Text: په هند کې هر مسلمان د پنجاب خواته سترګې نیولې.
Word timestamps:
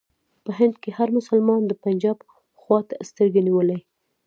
په 0.43 0.51
هند 0.59 0.75
کې 0.81 0.89
هر 0.97 1.09
مسلمان 1.17 1.61
د 1.67 1.71
پنجاب 1.83 2.17
خواته 2.61 2.95
سترګې 3.09 3.41
نیولې. 3.47 3.79